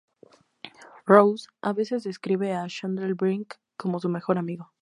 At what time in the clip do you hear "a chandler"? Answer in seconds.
2.55-3.13